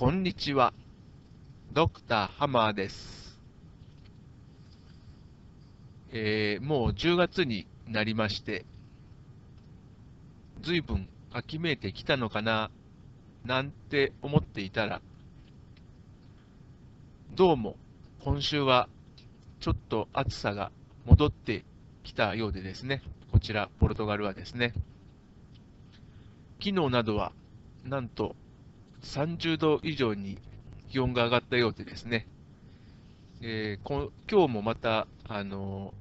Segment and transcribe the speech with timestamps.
[0.00, 0.72] こんにちは。
[1.74, 3.38] ドクターハマーです。
[6.10, 8.64] えーもう10月になりまして、
[10.62, 12.70] ずいぶん秋めいてきたのかな、
[13.44, 15.02] なんて思っていたら、
[17.34, 17.76] どうも
[18.24, 18.88] 今週は
[19.60, 20.72] ちょっと暑さが
[21.04, 21.62] 戻って
[22.04, 24.72] きたようでですね、こちら、ポルトガルはですね、
[26.58, 27.32] 昨日などは
[27.84, 28.34] なんと
[29.02, 30.38] 30度以上に
[30.88, 32.26] 気温が上がったようでですね、
[33.42, 36.00] えーこ今日もまた、あのー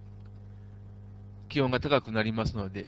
[1.50, 2.88] 気温が高くなりますので、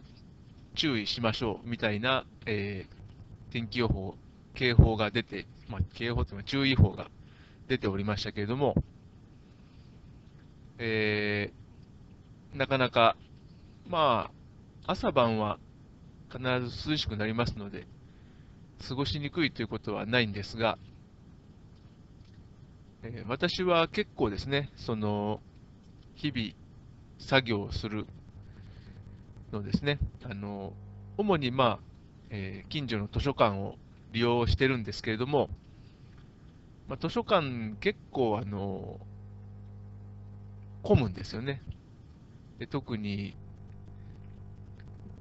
[0.76, 4.16] 注意しましょうみたいな、えー天気予報、
[4.56, 7.10] 警報が出て、まあ、警報というか注意報が
[7.68, 8.76] 出ておりましたけれども、
[10.78, 13.16] えーなかなか、
[13.88, 14.32] ま
[14.88, 15.60] あ、朝晩は
[16.32, 17.88] 必ず涼しくなりますので、
[18.82, 20.78] 過ごしにくいということはないんですが、
[23.04, 25.42] えー私は結構ですね、その、
[26.16, 26.54] 日々
[27.20, 28.08] 作業をする
[29.52, 30.74] のですね、あの、
[31.18, 31.80] 主にまあ、
[32.30, 33.76] えー近所の図書館を
[34.12, 35.50] 利用してるんですけれども、
[36.88, 39.00] まあ、図書館結構あの、
[40.84, 41.64] 混むんですよね。
[42.60, 43.36] で特に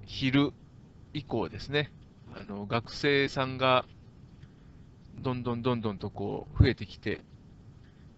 [0.05, 0.53] 昼
[1.15, 1.91] 以降ですね、
[2.35, 3.85] あの学生さんが
[5.19, 7.21] どんどんどんどんとこう増えてきて、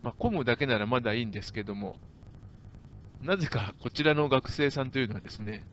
[0.02, 1.96] まあ、混むだけならまだいいんですけども、
[3.22, 5.64] なぜかこちらの学生さんというのはですね、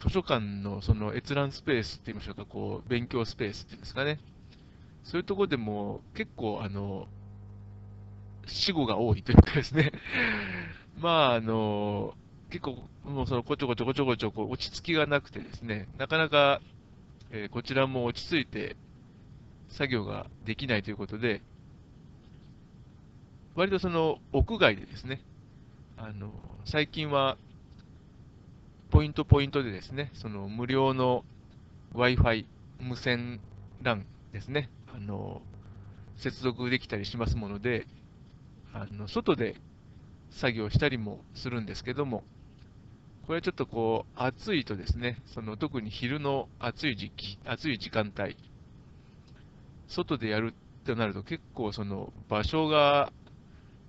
[0.00, 4.18] 図書館のその閲覧スペースって言いましょうか、こう勉強スペースっていうんですかね、
[5.02, 7.08] そういうところでも結構あの
[8.46, 9.92] 死後が多いというかですね、
[10.98, 12.14] まああの
[12.50, 16.60] 結構もうそのこちょこちょこちょこちょこ落ち着きがなくてですね、なかなか、
[17.30, 18.76] えーこちらも落ち着いて
[19.68, 21.40] 作業ができないということで、
[23.54, 25.20] 割とその屋外でですね、
[25.96, 26.32] あの
[26.64, 27.36] 最近は
[28.90, 31.24] ポイントポイントでですね、その無料の
[31.94, 32.44] Wi-Fi
[32.80, 33.40] 無線
[33.82, 35.42] LAN ですね、あの
[36.16, 37.86] 接続できたりしますもので、
[38.74, 39.54] あの外で
[40.30, 42.24] 作業したりもするんですけども、
[43.26, 48.36] これはちょっとこう暑いとですね、その特に昼の暑い時期、暑い時間帯、
[49.88, 50.54] 外でやる
[50.84, 53.12] となると結構その場所が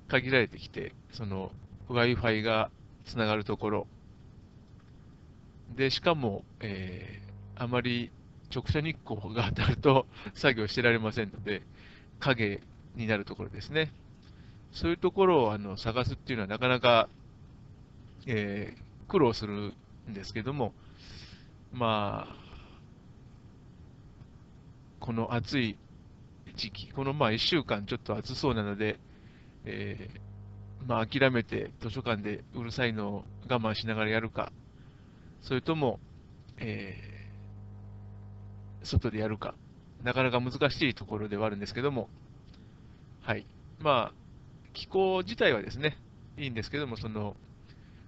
[0.08, 1.52] 限られてきて、その
[1.90, 2.72] Wi-Fi が
[3.06, 3.88] つながるところ、
[5.76, 7.28] で、しかも、えー
[7.60, 8.12] あまり
[8.54, 10.06] 直射日光が当たると
[10.36, 11.64] 作業してられませんので、
[12.20, 12.62] 影
[12.96, 13.92] になるところですね。
[14.72, 17.10] そういうところをあの探すっていうのはなかなか、
[18.28, 19.74] えー苦労する
[20.10, 20.74] んですけども、
[21.72, 22.36] まあ、
[25.00, 25.78] この暑い
[26.56, 29.00] 時期、このまあ1週間ちょっと暑そうなので、
[29.66, 34.52] えーまあ、諦めて図書館でうるさいのを我慢しながらやるか、
[35.42, 36.00] それとも、
[36.58, 37.28] えー
[38.84, 39.56] 外でやるか、
[40.04, 42.10] なかなか難しいところではあるんですけども、
[43.22, 43.46] はい。
[43.80, 44.14] まあ、
[44.74, 45.98] 気候自体はですね、
[46.38, 47.36] いいんですけども、その、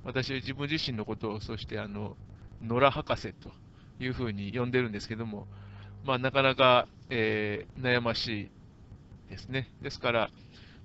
[0.04, 2.18] 私は自分自身のことを、そして、あの、
[2.62, 3.52] 野良博士と
[4.00, 5.48] いうふうに呼んでるんですけども、
[6.04, 8.52] まあ、なかなか、えー悩ましい
[9.30, 9.70] ですね。
[9.82, 10.32] ですから、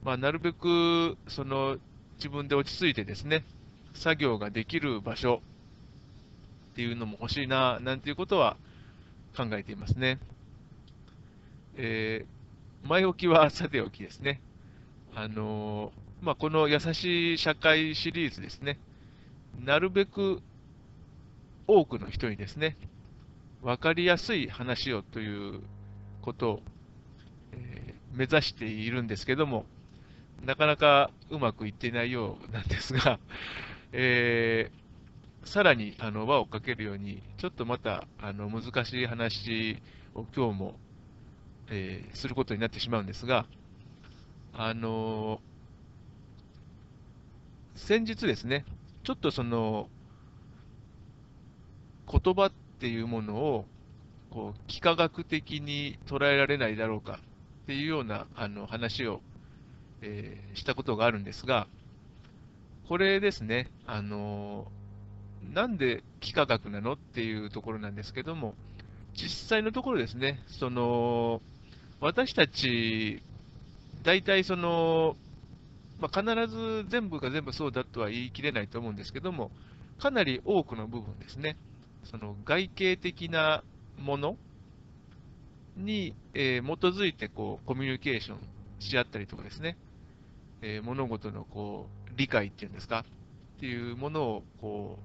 [0.03, 1.79] まあ、なるべく、その、
[2.19, 3.45] 自分で落ち着いてですね、
[3.95, 5.43] 作業ができる場所
[6.73, 8.57] っていうのも欲しいな、なんていうことは
[9.37, 10.19] 考えていますね。
[11.77, 12.35] えー
[12.89, 14.43] 前置きはさておきですね。
[15.15, 18.79] あのーまあ、この優しい社会シリーズですね。
[19.59, 20.43] なるべく
[21.67, 22.77] 多くの人にですね、
[23.63, 25.63] 分かりやすい話をという
[26.23, 26.63] ことを、
[27.53, 29.67] えー目指しているんですけども、
[30.45, 33.19] なかなかうまくいっていないようなんですが、
[33.93, 39.79] えーさらにあの輪をかけるように、ちょっとまたあの難しい話
[40.15, 40.77] を今日も、
[41.71, 43.47] えーすることになってしまうんですが、
[44.53, 45.41] あの
[47.77, 48.65] 先日ですね、
[49.05, 49.89] ちょっとその
[52.11, 53.67] 言葉っていうものを
[54.31, 57.21] こう幾何学的に捉えられないだろうか
[57.65, 59.21] っていうようなあの話を、
[60.03, 61.67] えーしたことがあるんですが、
[62.89, 64.67] これですね、あの
[65.53, 68.55] なんで幾何学なのっていうところなんですけども、
[69.15, 71.41] 実際のところですね、その
[72.01, 73.23] 私たち、
[74.03, 75.17] 大体その、
[76.05, 79.51] まあ、必ず全部が全部そうだとは言い切れないと思うんですけども、
[79.99, 81.57] かなり多くの部分ですね、
[82.05, 83.65] その外形的な
[83.99, 84.37] もの
[85.79, 88.39] に、えー基づいてこうコミュニケーション
[88.81, 89.79] し合ったりとかですね、
[90.61, 93.07] えー物事のこう理解っていうんですか、
[93.57, 94.99] っていうものをこ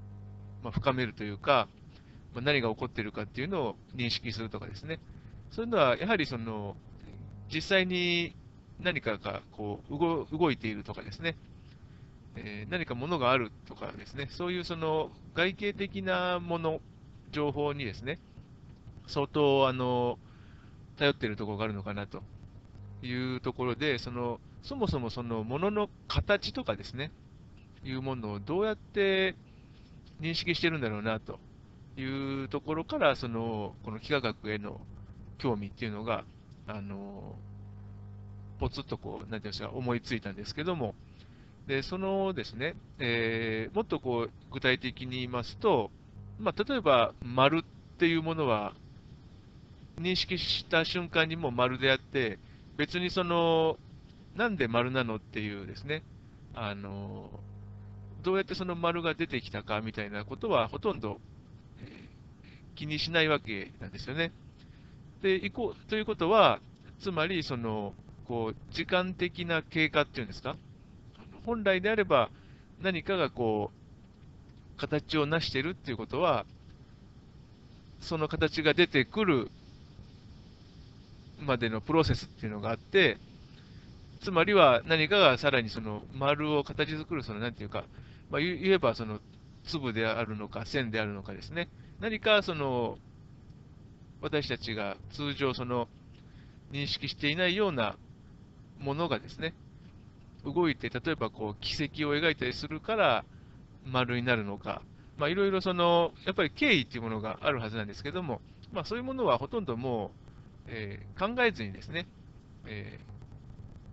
[0.62, 1.70] う、まあ、深めるというか、
[2.34, 5.00] まあ、何が起こっているかっていうのを認識するとかですね、
[5.52, 6.76] そういうのはやはりその
[7.54, 8.36] 実際に
[8.82, 11.36] 何かがこう動動いているとかですね、
[12.36, 16.82] えー何かものがあるとかですね、そういうその外形的なもの、
[17.32, 18.20] 情報にですね、
[19.08, 20.18] 相当あの
[20.98, 22.24] 頼っているところがあるのかなと。
[23.02, 27.12] いうところで、そのそもそもそのものの形とかですね、
[27.84, 29.36] いうものをどうやって
[30.20, 31.40] 認識してるんだろうなと。
[31.98, 34.80] いうところから、そのこの幾何学への
[35.38, 36.24] 興味っていうのが、
[36.68, 37.36] あの
[38.60, 40.96] ポツッとこう、なんていうんですか、思いついたんですけども、
[41.68, 45.92] でそのですね、えーもっとこう具体的に言いますと、
[46.40, 48.74] まあ、例えば丸っていうものは、
[50.00, 52.40] 認識した瞬間にも丸であって、
[52.78, 53.78] 別にその、
[54.36, 56.04] なんで丸なのっていうですね、
[56.54, 57.30] あの
[58.24, 61.20] どうやってその丸が出てきたかみたいなことはほとんど、
[62.76, 64.32] 気にしないわけなんですよね。
[65.22, 66.60] で、いこうということは、
[67.00, 67.94] つまりその、
[68.30, 70.56] こう時間的な経過っていうんですか、
[71.48, 72.30] 本来であれば
[72.80, 76.46] 何かがこう、形を成してるっていうことは、
[78.02, 79.50] その形が出てくる
[81.40, 83.18] までのプロセスっていうのがあって、
[84.22, 87.84] つまりは何かがさらにその丸を形作る、そのなんていうか、
[88.30, 89.20] まあ、言言えばその
[89.66, 91.68] 粒であるのか線であるのかですね、
[92.00, 93.00] 何かその
[94.22, 95.88] 私たちが通常その
[96.72, 97.96] 認識していないような
[98.80, 99.54] ものがですね、
[100.46, 103.26] 動いて、例えばこう軌跡を描いたりするから
[103.86, 104.82] 丸になるのか、
[105.18, 108.42] まあ、いろいろその、やっぱり経緯っていうものがあるはずなんですけども、
[108.72, 110.10] まあ、そういうものはほとんどもう、
[110.68, 112.08] えー考えずにですね、
[112.66, 113.00] え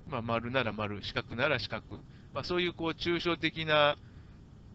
[0.09, 1.83] ーまあ、丸なら丸、四角なら四角、
[2.33, 3.97] まあ、そういうこう抽象的な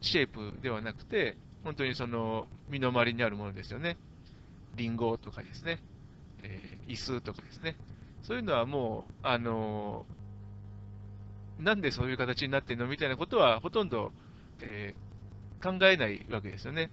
[0.02, 3.98] シェイプではなくて、本当にその身の回りにあるものですよね。
[4.76, 5.80] リンゴとかですね、
[6.44, 7.76] えー椅子とかですね。
[8.24, 14.12] そういうのはもう、あのーなんでそういう形になってるのみたいなことはほとんど、
[14.62, 15.12] えー
[15.62, 16.90] 考えないわけですよね。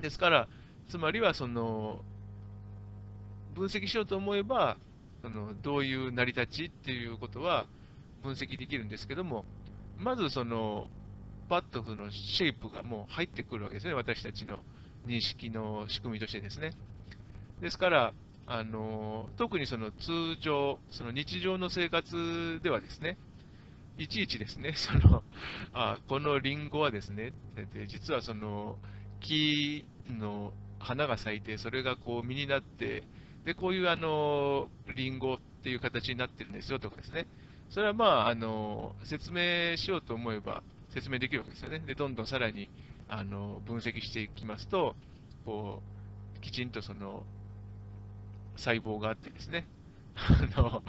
[0.00, 0.48] ですから、
[0.88, 2.00] つまりはその、
[3.54, 4.76] 分析しようと思えば、
[5.22, 7.66] そのどういう成り立ちっていうことは
[8.22, 9.44] 分析できるんですけども、
[9.98, 10.88] まずその、
[11.48, 14.58] パッとそのシェイプがもう入ってくるわけですね、私たちの
[15.06, 16.72] 認識の仕組みとしてですね。
[17.60, 18.12] ですから、
[18.52, 23.16] あの特にその通常、その日常の生活ではですね、
[23.96, 25.22] いちいちですね、 その
[25.72, 27.32] あこのリンゴはですね、
[27.72, 28.76] で実はその
[29.20, 33.04] 木の花が咲いて、それがこう実になって、
[33.44, 37.28] でこういうあのリンゴっていう形になってるんですよとかですね、
[37.68, 41.78] それはまああの説明しようと思えば説明できるわけですよね。
[41.86, 42.68] で、どんどんさらに
[43.06, 44.96] あの分析していきますと、
[45.44, 45.84] こ
[46.36, 47.24] うきちんとその
[48.60, 49.66] 細胞があってですね、
[50.16, 50.82] あの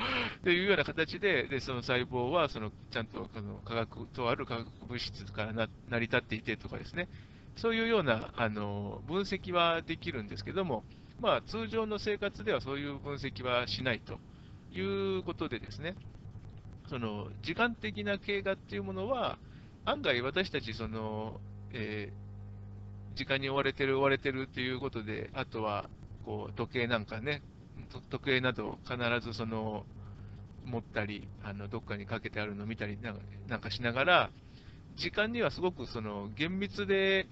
[0.43, 7.09] というような形で、でその細胞はそのちゃんとこの化学とある化学物質からな成り立っていてとかですね、
[7.55, 10.83] そういうようなあの分析はできるんですけども、
[11.19, 14.19] まあ、通常の生活ではそういう分析はしないと
[14.71, 14.81] い
[15.17, 15.95] うことでですね、
[16.89, 19.37] その時間的な経過っていうものは、
[19.85, 21.39] 案外私たちその、
[21.73, 22.31] えー
[23.15, 25.89] 時間に追われてる追われてるっていうことで、あとは
[26.25, 27.41] こう時計なんかね、
[27.83, 29.85] と時計など必ずその
[30.65, 32.97] 持ったり、あのどっかにかけてあるのを見たり
[33.47, 34.31] なんかしながら、
[34.95, 37.27] 時間にはすごくその厳密で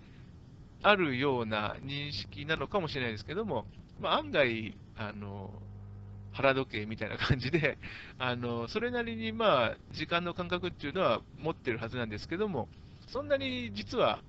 [0.81, 3.65] あるような認識なのかもしれないですけども、
[3.99, 5.51] まあ、案外あの、
[6.31, 7.77] 腹時計みたいな感じで、
[8.19, 12.69] あのそれなりにまあ時間の感覚っていうのは持ってるはずなんですけども、
[13.07, 14.21] そんなに実は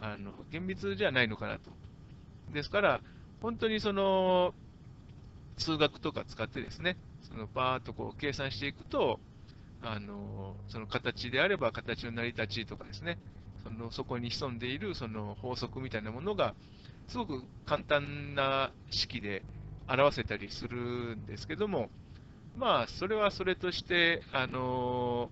[0.00, 1.70] あの厳密じゃないのかなと。
[2.52, 3.00] ですから、
[3.40, 4.54] 本当にその
[5.58, 9.20] 数学とか使ってですね、そのバーっとこう計算していくと、
[9.82, 13.18] あのその形であれば形の成り立ちとかですね、
[13.64, 16.54] そのそこに潜んでいるその法則みたいなものが、
[17.08, 19.42] すごく簡単な式で
[19.88, 21.88] 表せたりするんですけども、
[22.56, 25.28] まあ、それはそれとして、あの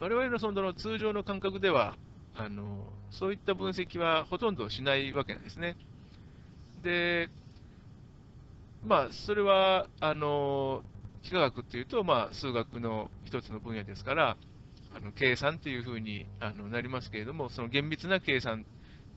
[0.00, 1.96] 我々のその通常の感覚では、
[2.36, 5.76] あのそういった分析はほとんどしないわけなんですね。
[6.82, 7.28] で、
[8.86, 10.82] まあ、それは、あの
[11.24, 14.36] 幾何学っていうと、まあ、数学の一つの分野ですから、
[14.94, 18.66] あの計算っていうふうにあのなりますけれども、その厳密な計算、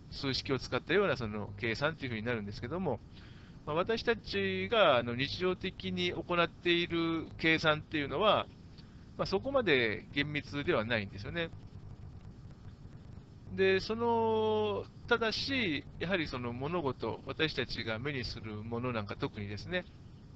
[0.10, 3.00] 数式を使ったようなその計算っていうふうになるんですけども、
[3.66, 8.48] まあ、私たちがあの日常的に行っている計算っていうのは、
[9.18, 11.50] まあ、そこまで厳密ではないんですよね。
[13.58, 19.86] で、その、ただし、やはりその物事、私たちが目にするものなんか特にですね、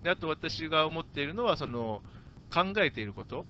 [0.04, 2.02] であと私が思っているのは、その
[2.54, 3.46] 考えていること。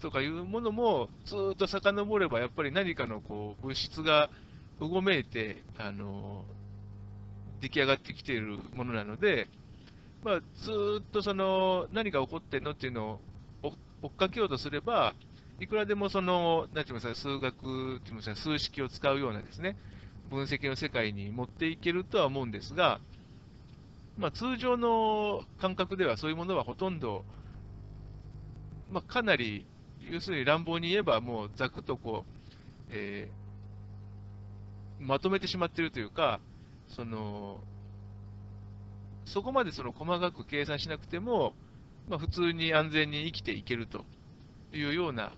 [0.00, 4.30] とかいうものも、ずっと遡れば、やっぱり何かのこう物質が
[4.80, 6.44] うごめいて、あの
[7.60, 9.48] 出来上がってきているものなので、
[10.22, 13.20] まあ、ずっとその何が起こってるのっていうの
[13.62, 13.72] を
[14.02, 15.14] 追っかけようとすれば、
[15.60, 19.76] いくらでもその、なんて言いますか、数学って言いますか、数式を使うようなですね、
[20.30, 23.00] 分析の世界に持っていけるとは思うんですが、
[24.18, 27.24] まあ、通常の感覚ではそういうものはほとんど、
[28.90, 29.64] まあ、かなり、
[30.10, 32.32] 要するに乱暴に言えば、もうざくっとこう、
[32.90, 36.40] えー、まとめてしまっているというか、
[36.88, 37.60] その、
[39.24, 41.52] そこまでその細かく計算しなくても、
[42.08, 44.04] まあ、普通に安全に生きていけると
[44.72, 45.32] いうような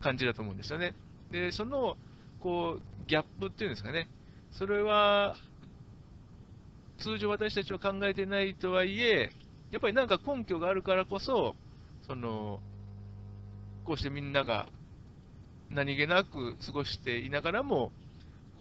[0.00, 0.94] 感じだと思うんですよね。
[1.30, 1.96] で、その、
[2.40, 4.08] こう、ギャップっていうんですかね。
[4.52, 5.36] それは、
[6.98, 9.30] 通常私たちは考えてないとはいえ、
[9.70, 11.56] やっぱりなんか根拠があるからこそ、
[12.06, 12.60] その、
[13.84, 14.68] こうしてみんなが
[15.70, 17.92] 何気なく過ごしていながらも、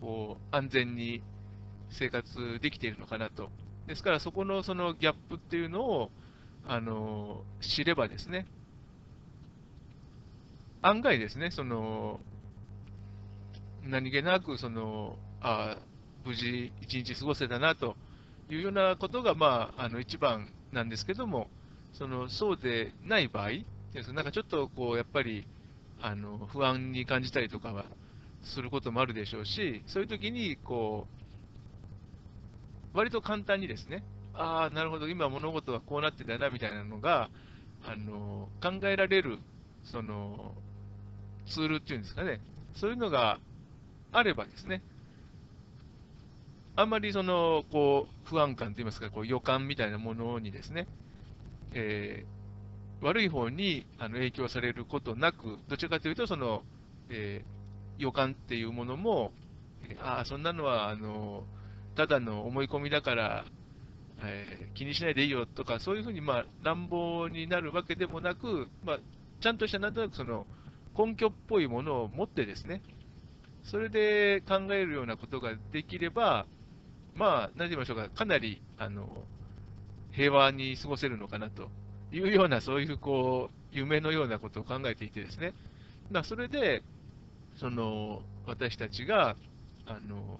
[0.02, 1.22] こう、安全に
[1.92, 3.50] 生活できているのかなと。
[3.88, 6.12] ですから、そこのそのギャップっていうのを、
[6.68, 8.48] あの、知ればですね、
[10.82, 12.20] 案外ですね、その、
[13.84, 15.78] 何気なく、その、あ
[16.26, 17.98] 無事一日過ごせたなと
[18.50, 21.50] いうようなことが、まあ、あの一番なんですけども、
[21.94, 23.50] そのそうでない場合、
[24.14, 25.46] なんかちょっとこうやっぱり
[26.02, 27.86] あの不安に感じたりとかは
[28.42, 31.08] することもあるでしょうし、そういう時にこ
[32.94, 37.30] う割と簡単にですね、ああ、なるほど、今物事はこうなってたなみたいなのが
[37.86, 39.40] あの考えられる
[39.84, 40.56] その
[41.48, 42.40] ツールっていうんですかね、
[42.76, 43.40] そういうのが
[44.14, 44.82] あればですね、
[46.76, 50.88] あんまりそのこう不安感といいますか、こう予感みたいなものにですね、
[51.74, 56.64] えー、悪い方にあの影響されることなく、どちらかというと、その、
[57.10, 59.32] えー、予感っていうものも、
[60.00, 61.44] ああ、そんなのはあの
[61.96, 63.46] ただの思い込みだから、
[64.24, 69.00] えー、気にしないでいいよとか、そういうふうに、まあ、乱暴になるわけでもなく、まあ、
[69.42, 70.46] ちゃんとしたなんとなくその
[70.98, 72.82] 根拠っぽいものを持ってですね、
[73.64, 76.46] それで考えるようなことができれば、
[77.16, 79.08] まあ、何て言いましょうか、かなりあの
[80.12, 81.70] 平和に過ごせるのかなと
[82.12, 85.54] いうような、そういうこう夢のようなことを考えていてですね、
[86.12, 86.84] まあ、それで、
[87.58, 89.36] その私たちが
[89.86, 90.40] あの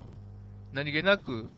[0.74, 1.50] 何気なく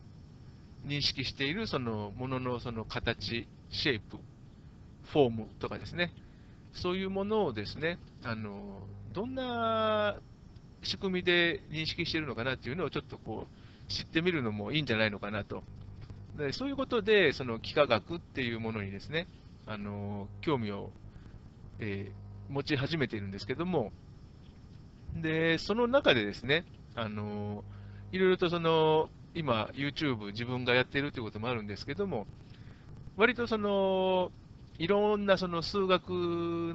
[0.86, 4.18] 認識しているそのもののその形、シェイプ、
[5.12, 6.12] フォームとかですね、
[6.74, 8.82] そういうものをですね、あの
[9.14, 10.18] どんな
[10.86, 15.64] 仕組みで認識しているのかなっていうのをちょっとこう知ってみるのもいいんじゃないのかなと。
[16.38, 19.28] でそういうことで、その幾何学っていうものにですね、
[19.68, 20.92] あの興味を、
[21.80, 23.92] えー、持ち始めているんですけども、
[25.16, 26.66] でその中でですね、
[26.96, 27.64] あの
[28.12, 32.28] いろいろとその今、YouTube 自分がやっているということもあるんですけども、
[33.18, 34.32] 割とその
[34.78, 36.10] いろんなその数学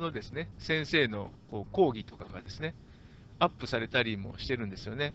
[0.00, 2.74] のですね先生のこう講義とかがですね、
[3.40, 5.14] アップされたりもしてるんですよね。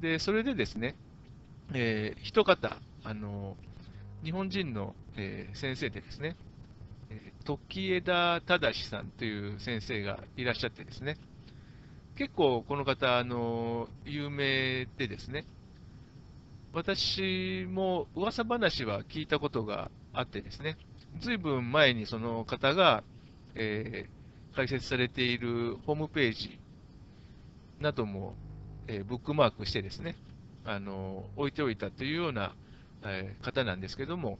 [0.00, 0.96] で、それでですね、
[1.74, 3.56] えー、一方、あの
[4.24, 6.36] 日本人の、えー、先生でですね、
[7.44, 11.16] 時枝忠さんという先生がいらっしゃってですね、
[12.16, 15.44] 結構この方、あの有名でですね、
[16.72, 20.76] 私も噂話は聞いたことがあってですね、
[21.20, 23.02] ずいぶん前にその方が、
[23.54, 26.58] えー、開設されているホームページ
[27.80, 28.34] なども、
[28.88, 30.16] えー、ブックマークしてですね、
[30.64, 32.54] あの置いておいたというような、
[33.04, 34.38] えー、方なんですけども、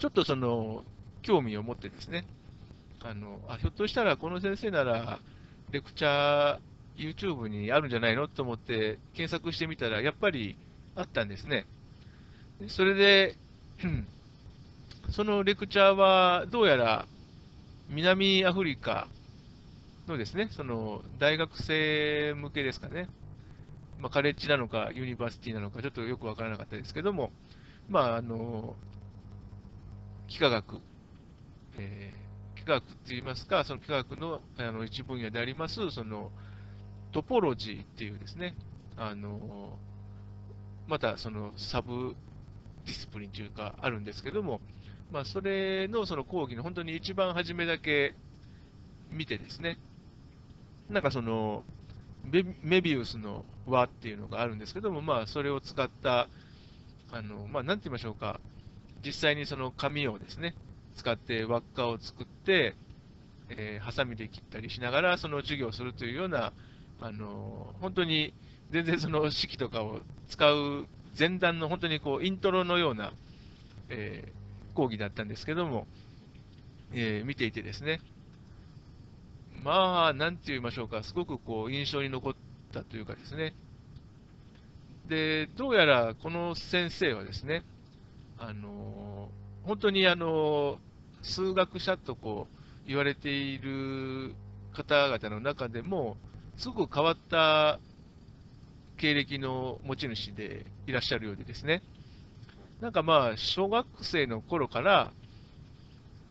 [0.00, 0.84] ちょっとその
[1.22, 2.26] 興味を持ってですね、
[3.02, 5.20] あのあひょっとしたらこの先生なら、
[5.70, 6.58] レクチャー、
[6.96, 10.56] YouTube にあるんじゃないのと思って検索してみたら、やっぱり
[10.94, 11.66] あったんですね。
[12.68, 13.36] それで、
[15.10, 17.06] そのレクチャーはどうやら
[17.88, 19.08] 南アフリカ
[20.06, 23.08] のですね、その大学生向けですかね、
[23.98, 27.32] まあ、カレッジなのかユニバーシティなのかちょっとよくわからなかったですけども、
[27.88, 28.76] まあ、あの、
[30.28, 30.80] 幾何学、
[31.78, 36.30] えー、幾何学っていいますか、その幾何学のあの一分野であります、その
[37.12, 38.54] トポロジーっていうですね、
[38.96, 39.78] あの、
[40.86, 44.60] またその subdiscipline というか、あるんですけども、
[45.10, 48.14] まあ、それのその講義の本当に一番初めだけ
[49.10, 49.78] 見てですね、
[50.90, 51.64] なんかその、
[52.62, 56.28] メビウスの輪っていうのがあるんですけども、まあ、それを使った、
[57.12, 58.40] あの、まあ、なんて言いましょうか、
[59.04, 60.54] 実際にその紙をですね、
[60.96, 62.74] 使って輪っかを作って、
[63.48, 66.52] えー、ハサミで切ったりしながら、その授業をするというような、
[67.00, 68.32] あの本当に
[68.70, 70.86] 全然その式とかを使う
[71.18, 73.12] 前段の本当にこうイントロのような、
[73.88, 75.86] えー、講義だったんですけども、
[76.92, 78.00] えー、見ていてですね、
[79.66, 82.34] まあ、なんて言いましょうか、すごくこう印象に残っ
[82.72, 83.52] たというかですね、
[85.08, 87.64] で、どうやらこの先生はですね、
[88.38, 89.28] あの
[89.64, 90.78] 本当にあの
[91.22, 92.46] 数学者とこ
[92.84, 94.36] う言われている
[94.72, 96.16] 方々の中でも、
[96.56, 97.80] すごく変わった
[98.98, 101.82] 経歴の持ち主でいらっしゃるようでですね、
[102.80, 105.10] なんかまあ、小学生の頃から、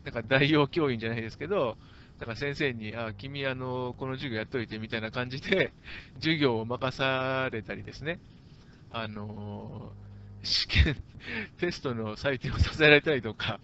[0.04, 1.76] なんか代用教員じゃないですけど、
[2.18, 5.74] だから先生に、あ、君、あの、この授業やっといてみたいな感じで、
[6.16, 8.20] 授業を任されたりですね、
[8.90, 9.96] あの、
[10.42, 11.04] 試験、
[11.58, 13.60] テストの採点をさせられたりとか、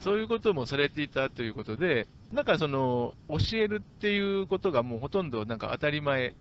[0.00, 6.36] そういうこともされていたということで、なんかその、教えるっていうことがもうほとんどなんか当たり前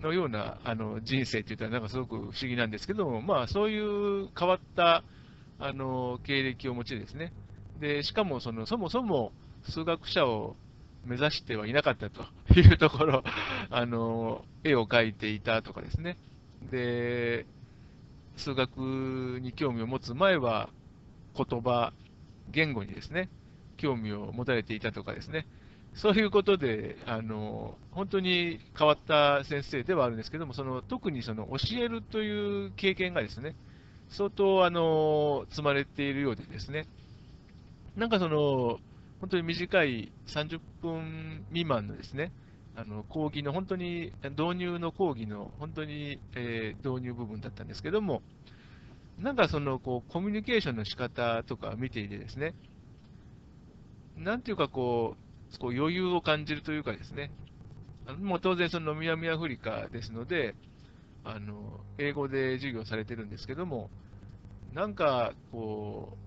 [0.00, 5.04] のようなあの人生って言ったらなんかすごく不思議なんですけども、まあそういう変わった
[5.58, 7.32] あの経歴を持ちですね。
[7.76, 9.32] で、しかもその、そもそも
[9.68, 10.56] 数学者を
[11.04, 12.22] 目指してはいなかったと
[12.58, 13.22] いうところ、
[13.70, 16.16] あの、絵を描いていたとかですね。
[16.70, 17.46] で、
[18.36, 18.78] 数学
[19.40, 20.68] に興味を持つ前は
[21.34, 21.92] 言葉、
[22.50, 23.28] 言語にですね、
[23.76, 25.46] 興味を持たれていたとかですね、
[25.94, 33.56] そういうことで、あの本当に変わった先生ではあるんですけども、その特にその教えるという経験がですね、
[34.08, 36.86] 相当あの積まれているようでですね、
[37.96, 38.78] なんかその、
[39.20, 42.32] 本当に短い30分未満のですね、
[42.76, 48.22] あの講義の本当に導入の講義の本当に、えー、導入部分だったんですけども、
[49.18, 52.54] なんかそのこうコミュニケーションの仕方とか見ていてですね、
[54.16, 55.16] なんていうかこ
[55.52, 57.32] う、こう余裕を感じるというかですね、
[58.06, 60.54] あのもう当然その南アフリカですので、
[61.24, 63.90] あの英語で授業されてるんですけども、
[64.72, 66.18] なんかこう、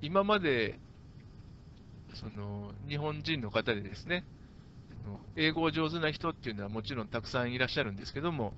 [0.00, 0.80] 今まで
[2.14, 4.24] その日本人の方でですね、
[5.36, 8.52] 英語上手な人っていうのはもちろんたくさんいらっしゃるんですけども、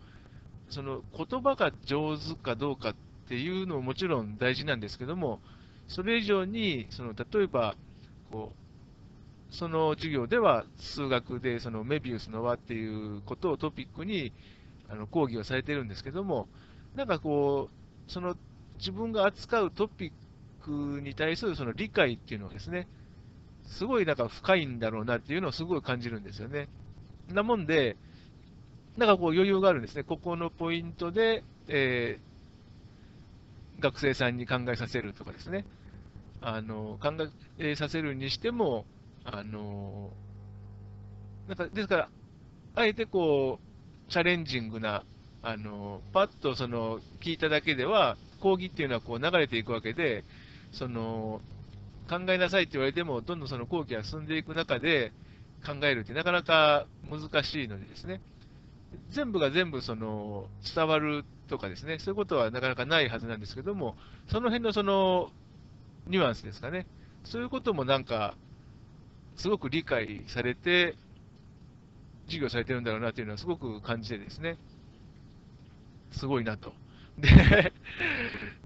[0.70, 2.94] その言葉が上手かどうかっ
[3.28, 5.40] ていうのももちろん大事なんですけども、
[5.88, 7.74] それ以上に、その例えば
[8.30, 8.52] こ
[9.50, 14.32] う、その授業では数学でそのメビウスの輪っていうことをトピックに
[14.88, 16.48] あの講義をされてるんですけども、
[16.96, 18.36] なんかこう、その
[18.78, 20.12] 自分が扱うトピッ
[20.64, 22.88] クに対するその理解っていうのをですね、
[23.72, 26.68] すごいなんか深いんだろうなっていうのをすごい感じるんですよね。
[27.32, 27.96] なもんで、
[28.96, 30.04] なんかこう余裕があるんですね。
[30.04, 35.64] ここのポイントで、えー、学生さんに考えさせるとかですね。
[36.40, 37.12] あの考
[37.58, 38.84] えさせるにしても、
[39.24, 40.10] あの
[41.48, 42.08] なんかですから、
[42.74, 43.58] あえてこ
[44.08, 45.04] う、チャレンジングな、
[45.42, 50.24] あのパッとその聞いただけでは、講義っていうのはこう流れていくわけで、
[50.72, 51.40] その
[52.08, 55.12] 考えなさいって言われても、どんどんその後期が進んでいく中で
[55.66, 58.20] 考えるってなかなか難しいのでですね、
[59.10, 63.96] 全部が全部その伝わるとかですね、そういうことはなかなかないはずなんですけども、
[64.28, 65.30] その辺のその
[66.06, 66.86] ニュアンスですかね、
[67.24, 68.36] そういうこともなんか、
[69.36, 70.96] すごく理解されて、
[72.26, 74.56] 授業されてるんだろうなというのはすごく感じてですね、
[76.12, 76.72] すごいなと。
[77.18, 77.72] で、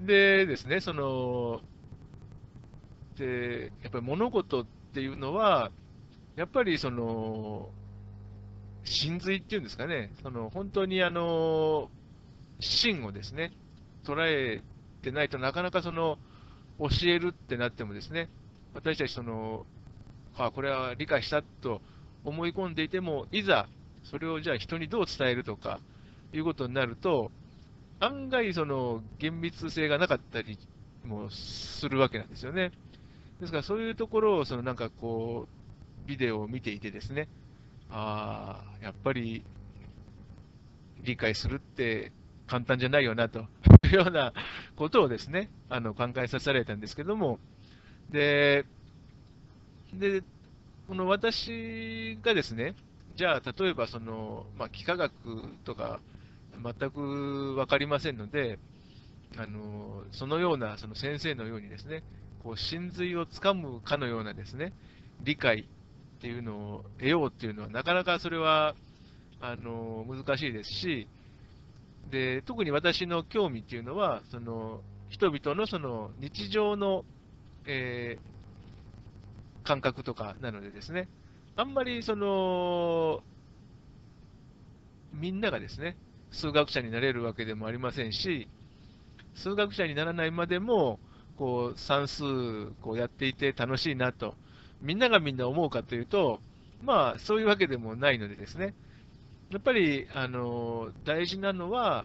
[0.00, 1.60] でですね、その、
[3.18, 5.70] で、やっぱり物事っていうのは、
[6.36, 7.70] やっぱりその、
[8.84, 11.90] 真髄っていうんですかね、その本当にあの、
[12.60, 13.52] 真をですね、
[14.04, 14.62] 捉え
[15.02, 16.18] てないとなかなかその、
[16.78, 18.28] 教えるってなってもですね、
[18.74, 19.66] 私たちその、
[20.36, 21.80] あ、これは理解したと
[22.24, 23.66] 思い込んでいても、いざ、
[24.04, 25.80] それをじゃあ人にどう伝えるとか、
[26.32, 27.30] いうことになると、
[27.98, 30.58] 案外その厳密性がなかったり
[31.04, 32.72] もするわけなんですよね。
[33.40, 35.46] ですからそういうところをそのなんかこ
[36.04, 37.28] う、ビデオを見ていてですね、
[37.90, 39.44] ああ、やっぱり
[41.02, 42.12] 理解するって
[42.46, 43.40] 簡単じゃないよなと
[43.86, 44.32] いうような
[44.76, 47.38] ことをですね、あの考えさせられたんですけども、
[48.10, 48.64] で、
[49.92, 50.22] で
[50.88, 52.74] この私がですね、
[53.16, 55.12] じゃあ例えばその、まあ、幾何学
[55.64, 56.00] とか
[56.62, 58.58] 全く分かりませんので、
[59.36, 62.02] あのそのようなその先生のようにですね、
[62.46, 64.72] こう真髄をつかむかのようなですね、
[65.24, 65.66] 理解
[66.18, 68.76] っていうのを得ようっていうのは、なかなかそれは
[69.40, 71.08] あの難しいですし、
[72.08, 77.04] で特に私の興味っていうのは、その人々のその日常の、
[77.66, 81.08] えー、感覚とかなのでですね、
[81.56, 83.24] あんまりその
[85.12, 85.96] みんながですね、
[86.30, 88.46] 数学者になれるわけでもありませんし、
[89.34, 91.00] 数学者にならないまでも、
[91.36, 92.22] こう算数
[92.82, 94.34] こうやっていて楽しいなと、
[94.82, 96.40] みんながみんな思うかというと、
[96.82, 98.74] まあ、そういうわけでもないのでですね、
[99.50, 102.04] やっぱりあの大事なのは、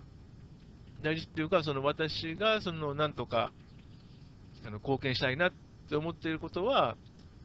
[1.01, 3.51] 大事っていうか、その私がそのなんとか
[4.65, 5.51] あの貢献したいなっ
[5.89, 6.95] て思っていることは、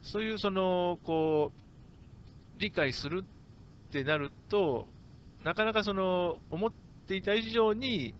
[0.03, 1.51] そういうそのこ
[2.57, 3.23] う理解する
[3.89, 4.87] ってなると、
[5.43, 6.71] なかなかその思っ
[7.07, 8.13] ていた以上に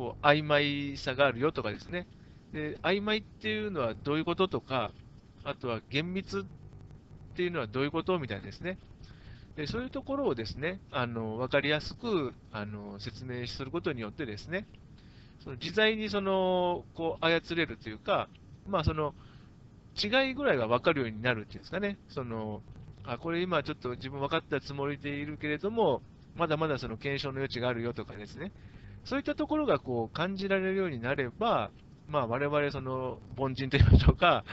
[0.00, 2.06] こう曖昧さがあるよとかですね。
[2.54, 4.92] で、曖昧っていうのはどういうこととか、
[5.44, 6.42] あとは厳密っ
[7.36, 8.78] ていうのはどういうことみたいですね、
[9.56, 14.64] でそういうところをですねあの分かりやすくあの説明することによってですね、
[15.44, 18.28] その自在にそのこう操れるというか、
[18.66, 19.14] まあ、その
[20.02, 22.62] 違いぐらいが分かるようになるっていうんですかね、その
[23.04, 26.00] あこれ今ちょっと自分分かったつもりでいるけれども、
[26.36, 28.50] まだまだその検証の余地があるよとかですね、
[29.04, 31.70] そういったところがこう感じられるようになれば、
[32.08, 34.44] まあ、我々その凡人といいましょうか、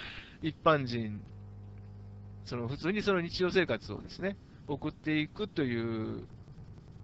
[0.42, 1.22] 一般人、
[2.46, 6.28] その普通にその日常生活をですね、送っていくという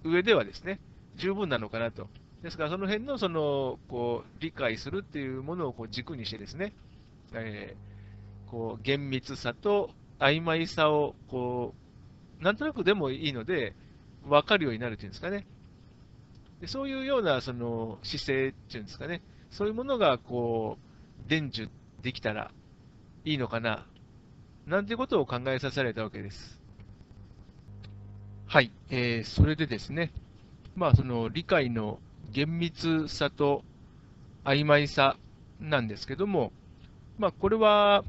[0.03, 0.79] 上ではですね、
[1.15, 2.08] 十分なのかなと。
[2.43, 6.73] ですから、その辺のそのこう理解するっていうものをこう軸にしてですね、
[7.34, 11.73] えー、こう厳密さと曖昧さをこ
[12.39, 13.75] う、なんとなくでもいいので、
[14.25, 15.45] 分かるようになるというんですかね。
[16.63, 19.21] でそういうようなその姿勢っていうんですかね、
[19.52, 21.69] そういうものがこう伝授
[22.02, 22.52] できたら
[23.26, 23.86] いいのかな、
[24.65, 26.62] なんてことを考えさせられたわけです。
[28.47, 30.13] はい、えー、それでですね、
[30.78, 31.99] まあ、その理解の
[32.32, 33.65] 厳密さと
[34.45, 35.17] 曖昧さ
[35.60, 36.54] なんですけども、
[37.17, 38.06] まあ、これは、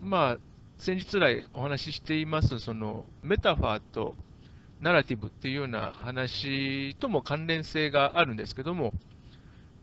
[0.00, 0.38] まあ、
[0.78, 4.16] 先日来お話ししています、そのメタファーと
[4.82, 8.92] ナラティブっていうような話とも関連性があるんですけども、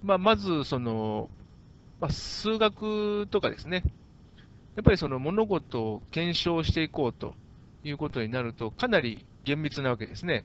[0.04, 1.30] まあ、まずその、
[2.02, 3.84] まあ、数学とかですね、
[4.76, 7.34] やっぱりその物事を検証していこうと
[7.84, 10.44] いうことになると、かなり厳密なわけですね。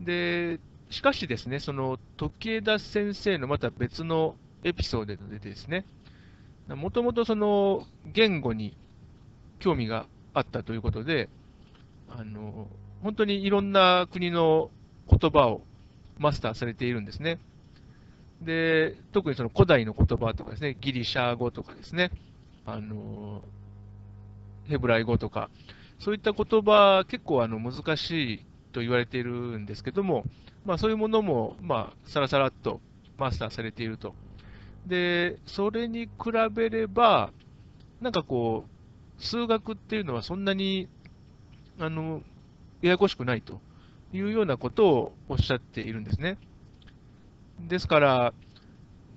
[0.00, 5.86] で、しかしですね、その時枝先生のまた別のエピソードでですね、
[6.68, 8.76] もともとその言語に
[9.58, 11.30] 興味があったということで、
[12.10, 12.68] あの
[13.02, 14.70] 本当にいろんな国の
[15.10, 15.62] 言葉を
[16.18, 17.38] マスターされているんですね。
[18.42, 22.10] で、特にその古代の言葉とかですね、ギリシャ語とかですね、
[22.66, 23.42] あの
[24.68, 25.50] ヘブライ語とか、
[25.98, 30.24] そういった言葉、結構あの難しいと言われているんですけども、
[30.64, 32.80] まあ、そういうものも、まあ、さらさらっと
[33.16, 34.14] マスターされていると。
[34.86, 36.10] で、それに比
[36.52, 37.32] べれば、
[38.00, 40.88] なんかこう、数学っていうのはそんなに、
[41.80, 42.22] あの、
[42.82, 43.60] ややこしくないと
[44.12, 46.38] いうようなことをおっしゃっているんですね。
[47.60, 48.34] ですから、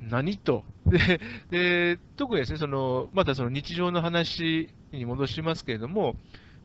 [0.01, 0.63] 何と？
[0.85, 1.19] で、
[1.51, 6.15] で特にですね、その、またその日常の話に戻しますけれども、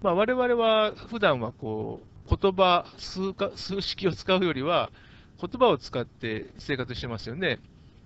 [0.03, 4.91] まあ、我々は普段はこう、言葉数か、数式を使うよりは、
[5.41, 7.59] 言葉を使って生活してますよね。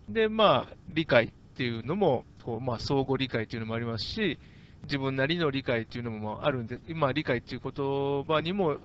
[0.09, 4.38] で、まあ、理解っていうのも、こうまあ、相互理解っていうのもありますし、
[4.84, 7.72] 自分なりの理解っていうのもあるんで、今、理解っていう言
[8.24, 8.78] 葉にも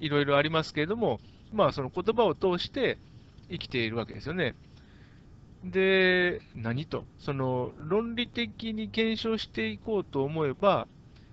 [0.00, 1.20] いろいろありますけれども、
[1.52, 2.98] まあ、その言葉を通して
[3.50, 4.54] 生きているわけですよね。
[5.64, 10.88] で、何と、その論理的に検証していこうと思えば、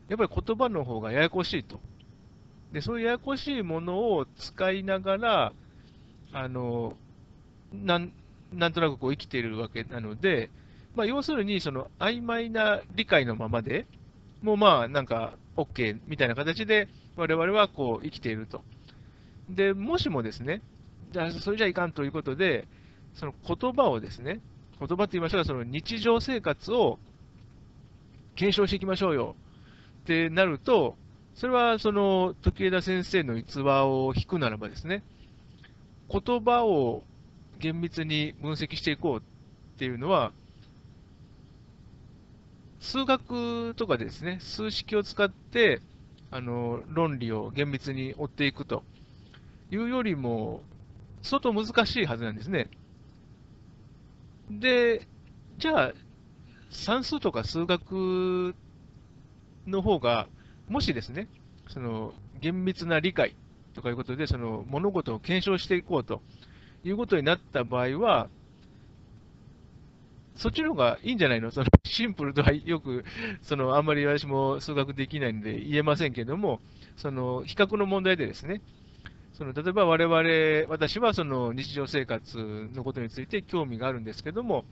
[0.07, 1.79] やっぱり言葉の方がややこしいと。
[2.71, 5.53] で、そういうややこしいものを使いながら、
[6.31, 6.95] あの、
[7.73, 8.13] なん
[8.53, 10.49] なんとなくこう生きているわけなので、
[10.95, 13.85] まあ、要するに、その曖昧な理解のままで、
[14.41, 18.63] もうまあ、なんか、OK みたいな形で、我々はこう生きていると。
[19.49, 20.61] で、もしもですね、
[21.11, 22.67] じゃあ、それじゃいかんということで、
[23.15, 24.39] その言葉をですね、
[24.79, 26.99] 言葉って言いましょうか、その日常生活を
[28.35, 29.35] 検証していきましょうよ
[30.03, 30.95] ってなると、
[31.35, 35.03] それはその時枝先生の逸話を引くならばですね、
[36.09, 37.03] 言葉を
[37.59, 39.21] 厳密に分析していこうっ
[39.77, 40.31] ていうのは、
[42.79, 45.81] 数学とかですね、数式を使って、
[46.31, 48.83] あの論理を厳密に追っていくと。
[49.71, 50.63] いうよりも、
[51.21, 52.69] 相当難しいはずなんですね。
[54.49, 55.07] で、
[55.57, 55.93] じゃあ、
[56.71, 58.55] 算数とか数学
[59.67, 60.27] の方が、
[60.67, 61.27] もしですね、
[61.67, 63.35] その厳密な理解
[63.75, 66.21] とかいうことで、その物事を検証していこうと。
[66.83, 68.29] いうことになった場合は、
[70.35, 71.51] そっちの方がいいんじゃないの？
[71.51, 71.65] その
[71.99, 73.03] シンプルとはよく、
[73.41, 76.61] そのあんまり私も数学できないんで言えませんけども、
[76.95, 78.61] その比較の問題でですね、
[79.33, 84.63] その例えば我々、私はその日常生活のことについて興味があるんですけども、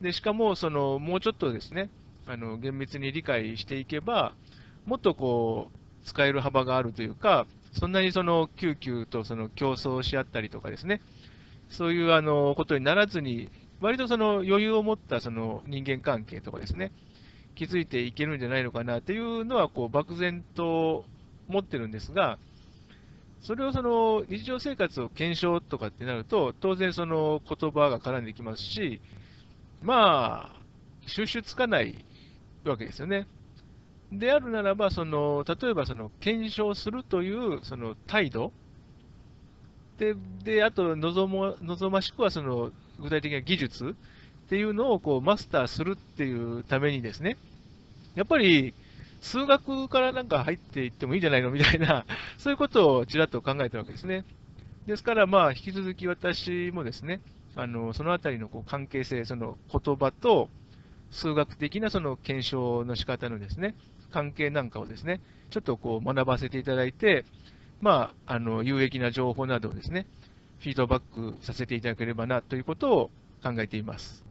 [0.00, 1.90] でしかもそのもうちょっとですね、
[2.24, 4.34] あの厳密に理解していけば、
[4.84, 11.00] もっとこう使える幅があるというか、そんなにその救急とその競争し合ったりとかですね、
[11.68, 13.48] そういうあのことにならずに、
[13.80, 16.92] 割とその余裕を持ったその人間関係とかですね、
[17.56, 21.04] 築いていけるんじゃないのかなっていうのは、こう漠然と
[21.48, 22.38] 持ってるんですが、
[23.42, 29.00] それをその日常生活を検証とかってなると、当然その言葉が絡んできますし、
[29.82, 30.60] まあ、
[31.06, 32.04] 収集つかない
[32.64, 33.26] わけですよね。
[34.12, 38.52] であるならば、その例えばその検証するというその態度
[39.98, 43.94] で、であと望も望ましくはその具体的な技術
[44.46, 47.36] っていうのをこうマスターするっていうためにですね、
[48.14, 48.74] やっぱり
[49.20, 52.04] 数学からなんか入っていってもいいんじゃないのみたいな、
[52.38, 54.24] そういうことをちらっと考えたわけですね。
[54.86, 57.20] ですから、まあ、引き続き私もですね、
[57.56, 60.48] あのそのあたりのこう関係性、その言葉と
[61.10, 63.74] 数学的なその検証の仕方のですね、
[64.12, 67.24] 関係なんかをですね、ちょっとこう学ばせていただいて、
[67.80, 70.06] まあ、あの有益な情報などをですね、
[70.66, 74.25] フィードバックさせていただければなということを考えています。